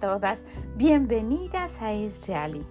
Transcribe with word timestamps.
todas, 0.00 0.44
bienvenidas 0.74 1.80
a 1.80 1.92
Es 1.92 2.26
Reali, 2.26 2.66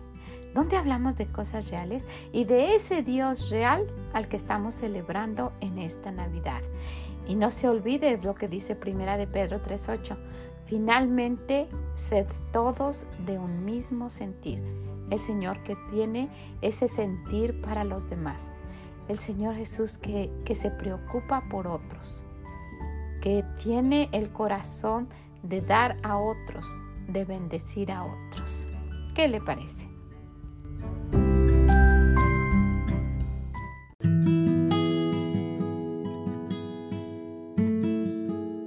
donde 0.54 0.76
hablamos 0.76 1.16
de 1.16 1.28
cosas 1.28 1.72
reales 1.72 2.06
y 2.34 2.44
de 2.44 2.76
ese 2.76 3.04
Dios 3.04 3.50
real 3.50 3.88
al 4.12 4.28
que 4.28 4.36
estamos 4.36 4.74
celebrando 4.74 5.54
en 5.62 5.78
esta 5.78 6.12
Navidad. 6.12 6.62
Y 7.26 7.36
no 7.36 7.52
se 7.52 7.70
olvide 7.70 8.20
lo 8.22 8.36
que 8.36 8.50
dice 8.50 8.76
Primera 8.76 9.16
de 9.16 9.28
Pedro 9.28 9.62
3:8. 9.62 10.18
Finalmente, 10.66 11.70
sed 11.96 12.28
todos 12.52 13.06
de 13.26 13.40
un 13.40 13.64
mismo 13.64 14.10
sentir. 14.10 14.60
El 15.10 15.20
Señor 15.20 15.64
que 15.64 15.78
tiene 15.90 16.28
ese 16.62 16.90
sentir 16.90 17.62
para 17.62 17.86
los 17.86 18.10
demás. 18.10 18.50
El 19.08 19.20
Señor 19.20 19.56
Jesús 19.56 19.98
que, 19.98 20.30
que 20.44 20.54
se 20.54 20.70
preocupa 20.70 21.46
por 21.50 21.66
otros, 21.66 22.26
que 23.24 23.46
tiene 23.64 24.10
el 24.12 24.34
corazón 24.34 25.08
de 25.44 25.62
dar 25.62 25.96
a 26.04 26.18
otros, 26.18 26.68
de 27.08 27.24
bendecir 27.24 27.90
a 27.90 28.04
otros. 28.04 28.70
¿Qué 29.16 29.30
le 29.30 29.40
parece? 29.40 29.88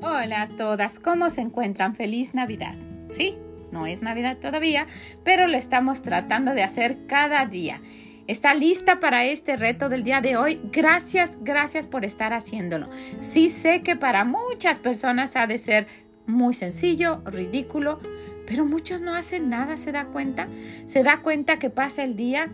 Hola 0.02 0.42
a 0.42 0.48
todas, 0.56 1.00
¿cómo 1.00 1.28
se 1.28 1.42
encuentran? 1.42 1.94
Feliz 1.94 2.32
Navidad. 2.32 2.74
Sí, 3.10 3.36
no 3.72 3.86
es 3.86 4.00
Navidad 4.00 4.38
todavía, 4.38 4.86
pero 5.22 5.48
lo 5.48 5.58
estamos 5.58 6.00
tratando 6.00 6.52
de 6.52 6.62
hacer 6.62 7.06
cada 7.06 7.44
día. 7.44 7.82
¿Está 8.26 8.54
lista 8.54 8.98
para 8.98 9.24
este 9.24 9.56
reto 9.56 9.88
del 9.88 10.02
día 10.02 10.20
de 10.20 10.36
hoy? 10.36 10.60
Gracias, 10.72 11.38
gracias 11.42 11.86
por 11.86 12.04
estar 12.04 12.32
haciéndolo. 12.32 12.88
Sí 13.20 13.48
sé 13.48 13.82
que 13.82 13.94
para 13.94 14.24
muchas 14.24 14.80
personas 14.80 15.36
ha 15.36 15.46
de 15.46 15.58
ser 15.58 15.86
muy 16.26 16.52
sencillo, 16.52 17.22
ridículo, 17.24 18.00
pero 18.48 18.64
muchos 18.64 19.00
no 19.00 19.14
hacen 19.14 19.48
nada, 19.48 19.76
¿se 19.76 19.92
da 19.92 20.06
cuenta? 20.06 20.48
Se 20.86 21.04
da 21.04 21.20
cuenta 21.22 21.60
que 21.60 21.70
pasa 21.70 22.02
el 22.02 22.16
día 22.16 22.50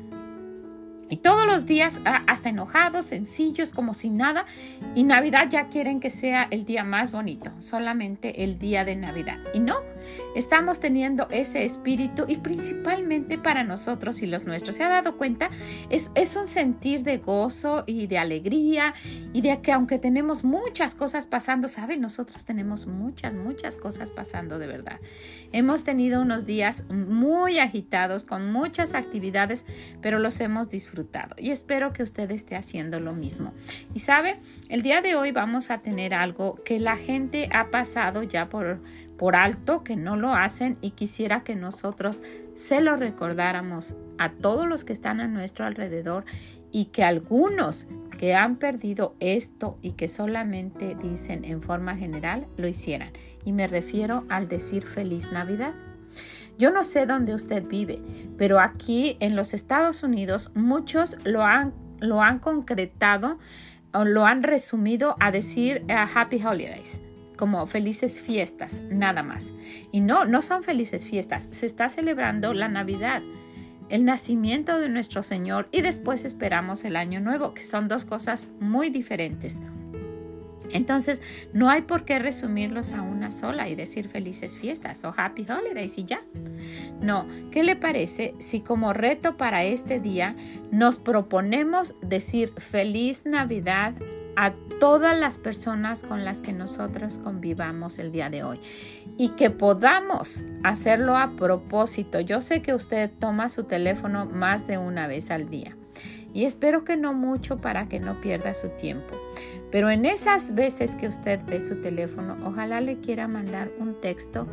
y 1.13 1.19
todos 1.19 1.45
los 1.45 1.67
días, 1.67 2.01
ah, 2.07 2.23
hasta 2.27 2.49
enojados, 2.49 3.05
sencillos, 3.05 3.73
como 3.73 3.93
sin 3.93 4.17
nada. 4.17 4.47
Y 4.95 5.05
Navidad 5.05 5.49
ya 5.51 5.69
quieren 5.69 6.01
que 6.01 6.09
sea 6.09 6.49
el 6.51 6.65
día 6.65 6.85
más 6.85 7.13
bonito, 7.13 7.53
solamente 7.59 8.45
el 8.45 8.59
día 8.59 8.87
de 8.87 8.97
Navidad. 8.97 9.37
Y 9.53 9.61
no, 9.61 9.77
estamos 10.35 10.81
teniendo 10.81 11.29
ese 11.29 11.67
espíritu 11.67 12.25
y 12.29 12.37
principalmente 12.39 13.37
para 13.37 13.63
nosotros 13.63 14.23
y 14.23 14.27
los 14.27 14.45
nuestros. 14.45 14.77
¿Se 14.77 14.85
ha 14.85 14.89
dado 14.89 15.19
cuenta? 15.19 15.51
Es, 15.91 16.13
es 16.15 16.35
un 16.35 16.49
sentir 16.49 17.03
de 17.03 17.19
gozo 17.19 17.85
y 17.87 18.07
de 18.07 18.17
alegría 18.17 18.95
y 19.35 19.43
de 19.43 19.61
que 19.61 19.71
aunque 19.71 19.99
tenemos 19.99 20.45
muchas 20.45 20.95
cosas 20.95 21.27
pasando, 21.27 21.69
¿saben? 21.69 22.01
Nosotros 22.01 22.47
tenemos 22.47 22.87
muchas, 22.87 23.35
muchas 23.35 23.77
cosas 23.77 24.11
pasando 24.11 24.59
de 24.59 24.67
verdad. 24.67 24.99
Hemos 25.53 25.85
tenido 25.85 26.23
unos 26.23 26.47
días 26.47 26.85
muy 26.89 27.59
agitados 27.59 28.25
con 28.25 28.51
muchas 28.51 28.95
actividades, 28.95 29.67
pero 30.01 30.19
los 30.19 30.41
hemos 30.41 30.71
disfrutado 30.71 31.02
y 31.37 31.51
espero 31.51 31.93
que 31.93 32.03
usted 32.03 32.31
esté 32.31 32.57
haciendo 32.57 33.01
lo 33.01 33.13
mismo. 33.13 33.53
Y 33.95 34.01
sabe, 34.01 34.39
el 34.69 34.83
día 34.83 35.01
de 35.01 35.15
hoy 35.15 35.33
vamos 35.33 35.71
a 35.71 35.79
tener 35.79 36.15
algo 36.15 36.63
que 36.65 36.81
la 36.81 36.97
gente 36.97 37.49
ha 37.53 37.71
pasado 37.71 38.23
ya 38.23 38.49
por, 38.49 38.81
por 39.19 39.37
alto, 39.37 39.85
que 39.85 39.97
no 39.97 40.17
lo 40.17 40.35
hacen 40.35 40.79
y 40.81 40.91
quisiera 40.91 41.45
que 41.45 41.55
nosotros 41.55 42.23
se 42.55 42.81
lo 42.81 42.97
recordáramos 42.97 43.97
a 44.19 44.31
todos 44.31 44.67
los 44.67 44.85
que 44.85 44.93
están 44.93 45.21
a 45.21 45.29
nuestro 45.29 45.65
alrededor 45.65 46.25
y 46.71 46.87
que 46.87 47.05
algunos 47.05 47.87
que 48.19 48.35
han 48.35 48.57
perdido 48.57 49.15
esto 49.21 49.79
y 49.83 49.93
que 49.93 50.09
solamente 50.09 50.97
dicen 51.03 51.45
en 51.45 51.61
forma 51.61 51.97
general 51.97 52.47
lo 52.57 52.69
hicieran. 52.69 53.13
Y 53.45 53.53
me 53.53 53.67
refiero 53.67 54.25
al 54.29 54.49
decir 54.49 54.87
feliz 54.87 55.33
Navidad. 55.33 55.75
Yo 56.59 56.71
no 56.71 56.85
sé 56.85 57.07
dónde 57.07 57.35
usted 57.35 57.65
vive, 57.67 58.01
pero 58.37 58.61
aquí 58.61 59.17
en 59.21 59.37
los 59.37 59.55
Estados 59.55 60.03
Unidos 60.03 60.51
muchos 60.55 61.17
lo 61.25 61.43
han, 61.43 61.73
lo 62.01 62.23
han 62.23 62.39
concretado 62.39 63.39
o 63.93 64.05
lo 64.05 64.27
han 64.27 64.43
resumido 64.43 65.17
a 65.21 65.31
decir 65.31 65.85
uh, 65.89 66.19
Happy 66.19 66.45
Holidays 66.45 67.01
como 67.37 67.67
felices 67.67 68.21
fiestas, 68.21 68.83
nada 68.89 69.25
más. 69.25 69.53
Y 69.91 70.01
no, 70.01 70.25
no 70.25 70.43
son 70.43 70.63
felices 70.63 71.05
fiestas, 71.05 71.49
se 71.51 71.67
está 71.67 71.89
celebrando 71.89 72.55
la 72.55 72.69
Navidad, 72.69 73.21
el 73.89 74.05
nacimiento 74.05 74.79
de 74.79 74.89
nuestro 74.89 75.25
Señor 75.25 75.69
y 75.73 75.81
después 75.81 76.25
esperamos 76.25 76.85
el 76.85 76.95
Año 76.95 77.21
Nuevo, 77.21 77.53
que 77.53 77.65
son 77.65 77.89
dos 77.89 78.05
cosas 78.05 78.49
muy 78.61 78.91
diferentes. 78.91 79.61
Entonces, 80.71 81.23
no 81.53 81.71
hay 81.71 81.83
por 81.83 82.05
qué 82.05 82.19
resumirlos 82.19 82.93
a 82.93 83.03
una 83.03 83.31
sola 83.31 83.69
y 83.69 83.75
decir 83.75 84.09
felices 84.09 84.57
fiestas 84.57 85.05
o 85.05 85.15
happy 85.17 85.47
holidays 85.49 85.99
y 85.99 86.05
ya. 86.05 86.23
No, 87.01 87.27
¿qué 87.51 87.63
le 87.63 87.77
parece 87.77 88.35
si 88.39 88.61
como 88.61 88.93
reto 88.93 89.37
para 89.37 89.65
este 89.65 90.01
día 90.01 90.37
nos 90.71 90.99
proponemos 90.99 91.95
decir 92.01 92.53
feliz 92.59 93.27
Navidad 93.27 93.95
a 94.37 94.53
todas 94.81 95.19
las 95.19 95.37
personas 95.37 96.05
con 96.05 96.25
las 96.25 96.41
que 96.41 96.53
nosotros 96.53 97.19
convivamos 97.19 97.99
el 97.99 98.13
día 98.13 98.31
de 98.31 98.43
hoy 98.45 98.61
y 99.19 99.31
que 99.31 99.51
podamos 99.51 100.43
hacerlo 100.63 101.19
a 101.19 101.37
propósito. 101.37 102.21
Yo 102.21 102.41
sé 102.41 102.63
que 102.63 102.75
usted 102.75 103.11
toma 103.19 103.49
su 103.49 103.65
teléfono 103.65 104.25
más 104.25 104.67
de 104.67 104.79
una 104.79 105.07
vez 105.07 105.31
al 105.31 105.51
día 105.51 105.77
y 106.35 106.45
espero 106.45 106.85
que 106.85 106.97
no 106.97 107.13
mucho 107.15 107.59
para 107.59 107.89
que 107.89 108.01
no 108.01 108.21
pierda 108.21 108.55
su 108.55 108.69
tiempo. 108.71 109.17
Pero 109.71 109.91
en 109.91 110.05
esas 110.05 110.55
veces 110.55 110.95
que 110.95 111.09
usted 111.09 111.41
ve 111.47 111.61
su 111.61 111.81
teléfono, 111.81 112.37
ojalá 112.45 112.81
le 112.81 112.99
quiera 112.99 113.29
mandar 113.29 113.71
un 113.79 114.01
texto, 114.01 114.47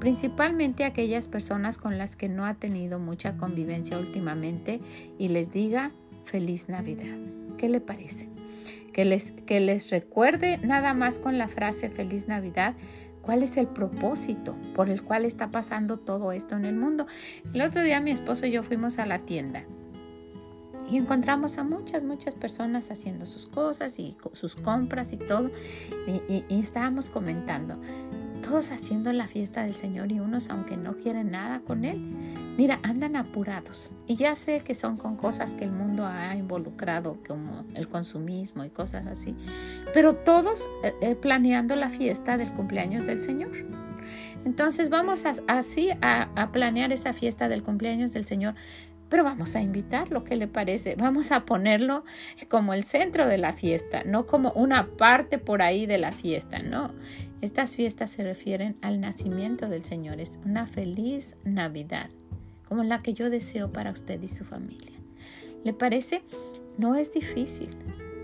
principalmente 0.00 0.84
a 0.84 0.88
aquellas 0.88 1.28
personas 1.28 1.78
con 1.78 1.96
las 1.98 2.16
que 2.16 2.28
no 2.28 2.44
ha 2.44 2.54
tenido 2.54 2.98
mucha 2.98 3.36
convivencia 3.36 3.98
últimamente 3.98 4.80
y 5.18 5.28
les 5.28 5.52
diga 5.52 5.92
feliz 6.24 6.68
Navidad. 6.68 7.16
¿Qué 7.56 7.68
le 7.68 7.80
parece? 7.80 8.28
Que 8.92 9.04
les, 9.04 9.32
que 9.32 9.60
les 9.60 9.90
recuerde 9.90 10.58
nada 10.58 10.94
más 10.94 11.18
con 11.18 11.38
la 11.38 11.48
frase 11.48 11.88
feliz 11.88 12.26
Navidad 12.26 12.74
cuál 13.22 13.42
es 13.42 13.56
el 13.56 13.66
propósito 13.66 14.56
por 14.74 14.90
el 14.90 15.02
cual 15.02 15.24
está 15.24 15.50
pasando 15.50 15.98
todo 15.98 16.32
esto 16.32 16.56
en 16.56 16.64
el 16.64 16.74
mundo. 16.74 17.06
El 17.52 17.62
otro 17.62 17.82
día 17.82 18.00
mi 18.00 18.10
esposo 18.10 18.46
y 18.46 18.50
yo 18.50 18.62
fuimos 18.62 18.98
a 18.98 19.06
la 19.06 19.20
tienda 19.20 19.64
y 20.88 20.96
encontramos 20.96 21.58
a 21.58 21.64
muchas, 21.64 22.02
muchas 22.02 22.34
personas 22.34 22.90
haciendo 22.90 23.26
sus 23.26 23.46
cosas 23.46 23.98
y 23.98 24.16
sus 24.32 24.54
compras 24.56 25.12
y 25.12 25.16
todo. 25.16 25.50
Y, 26.28 26.44
estábamos 26.48 27.08
comentando, 27.08 27.76
todos 28.42 28.70
haciendo 28.70 29.12
la 29.12 29.26
fiesta 29.26 29.62
del 29.62 29.74
Señor 29.74 30.12
y 30.12 30.20
unos 30.20 30.50
aunque 30.50 30.76
no 30.76 30.96
quieren 30.96 31.30
nada 31.30 31.60
con 31.60 31.84
Él. 31.84 31.98
Mira, 32.56 32.78
andan 32.82 33.16
apurados. 33.16 33.90
Y 34.06 34.16
ya 34.16 34.34
sé 34.34 34.60
que 34.60 34.74
son 34.74 34.96
con 34.96 35.16
cosas 35.16 35.54
que 35.54 35.64
el 35.64 35.72
mundo 35.72 36.06
ha 36.06 36.36
involucrado, 36.36 37.18
como 37.26 37.64
el 37.74 37.88
consumismo 37.88 38.64
y 38.64 38.70
cosas 38.70 39.06
así. 39.06 39.34
Pero 39.92 40.14
todos 40.14 40.68
eh, 40.84 40.94
eh, 41.00 41.14
planeando 41.16 41.74
la 41.74 41.88
fiesta 41.88 42.36
del 42.36 42.52
cumpleaños 42.52 43.06
del 43.06 43.22
Señor. 43.22 43.50
Entonces 44.44 44.90
vamos 44.90 45.24
así 45.48 45.90
a, 46.02 46.28
a 46.36 46.52
planear 46.52 46.92
esa 46.92 47.14
fiesta 47.14 47.48
del 47.48 47.62
cumpleaños 47.62 48.12
del 48.12 48.26
Señor 48.26 48.54
pero 49.08 49.24
vamos 49.24 49.54
a 49.56 49.60
invitarlo, 49.60 50.24
¿qué 50.24 50.36
le 50.36 50.48
parece? 50.48 50.96
Vamos 50.96 51.32
a 51.32 51.44
ponerlo 51.44 52.04
como 52.48 52.74
el 52.74 52.84
centro 52.84 53.26
de 53.26 53.38
la 53.38 53.52
fiesta, 53.52 54.02
no 54.04 54.26
como 54.26 54.52
una 54.52 54.88
parte 54.96 55.38
por 55.38 55.62
ahí 55.62 55.86
de 55.86 55.98
la 55.98 56.12
fiesta, 56.12 56.58
no. 56.60 56.92
Estas 57.40 57.76
fiestas 57.76 58.10
se 58.10 58.24
refieren 58.24 58.76
al 58.80 59.00
nacimiento 59.00 59.68
del 59.68 59.84
Señor, 59.84 60.20
es 60.20 60.40
una 60.44 60.66
feliz 60.66 61.36
Navidad, 61.44 62.10
como 62.68 62.82
la 62.84 63.02
que 63.02 63.14
yo 63.14 63.30
deseo 63.30 63.70
para 63.70 63.90
usted 63.90 64.20
y 64.22 64.28
su 64.28 64.44
familia. 64.44 64.98
¿Le 65.62 65.72
parece? 65.72 66.22
No 66.76 66.94
es 66.94 67.12
difícil. 67.12 67.70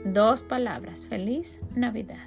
Dos 0.05 0.43
palabras, 0.43 1.07
feliz 1.07 1.61
Navidad. 1.75 2.27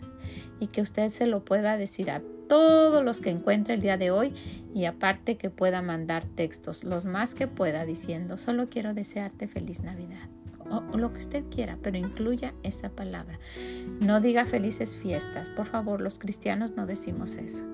Y 0.59 0.67
que 0.67 0.81
usted 0.81 1.09
se 1.11 1.25
lo 1.25 1.43
pueda 1.43 1.77
decir 1.77 2.11
a 2.11 2.21
todos 2.47 3.03
los 3.03 3.21
que 3.21 3.29
encuentre 3.29 3.73
el 3.73 3.81
día 3.81 3.97
de 3.97 4.11
hoy 4.11 4.33
y 4.73 4.85
aparte 4.85 5.37
que 5.37 5.49
pueda 5.49 5.81
mandar 5.81 6.25
textos, 6.25 6.83
los 6.83 7.05
más 7.05 7.35
que 7.35 7.47
pueda, 7.47 7.85
diciendo, 7.85 8.37
solo 8.37 8.69
quiero 8.69 8.93
desearte 8.93 9.47
feliz 9.47 9.81
Navidad. 9.81 10.29
O, 10.69 10.97
lo 10.97 11.11
que 11.11 11.19
usted 11.19 11.43
quiera, 11.51 11.77
pero 11.83 11.97
incluya 11.97 12.53
esa 12.63 12.89
palabra. 12.89 13.37
No 13.99 14.21
diga 14.21 14.45
felices 14.45 14.95
fiestas. 14.95 15.49
Por 15.49 15.67
favor, 15.67 16.01
los 16.01 16.17
cristianos 16.17 16.71
no 16.75 16.85
decimos 16.85 17.37
eso. 17.37 17.65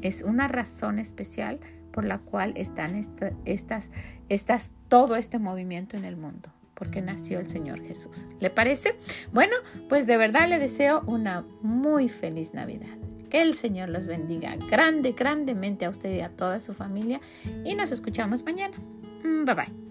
Es 0.00 0.22
una 0.22 0.48
razón 0.48 0.98
especial 0.98 1.60
por 1.92 2.04
la 2.04 2.18
cual 2.18 2.54
están 2.56 2.96
estas, 3.44 3.92
estas, 4.28 4.72
todo 4.88 5.16
este 5.16 5.38
movimiento 5.38 5.96
en 5.96 6.04
el 6.04 6.16
mundo 6.16 6.50
porque 6.74 7.02
nació 7.02 7.40
el 7.40 7.50
Señor 7.50 7.82
Jesús. 7.82 8.26
¿Le 8.40 8.48
parece? 8.48 8.94
Bueno, 9.34 9.54
pues 9.90 10.06
de 10.06 10.16
verdad 10.16 10.48
le 10.48 10.58
deseo 10.58 11.02
una 11.06 11.44
muy 11.60 12.08
feliz 12.08 12.54
Navidad. 12.54 12.96
Que 13.30 13.42
el 13.42 13.54
Señor 13.54 13.88
los 13.88 14.06
bendiga 14.06 14.56
grande, 14.70 15.12
grandemente 15.12 15.84
a 15.84 15.90
usted 15.90 16.14
y 16.14 16.20
a 16.20 16.30
toda 16.30 16.60
su 16.60 16.74
familia. 16.74 17.20
Y 17.64 17.74
nos 17.74 17.92
escuchamos 17.92 18.44
mañana. 18.44 18.76
Mm, 19.22 19.44
bye 19.44 19.54
bye. 19.54 19.89